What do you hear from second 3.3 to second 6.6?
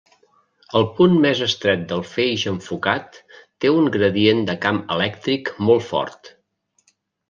té un gradient de camp elèctric molt fort.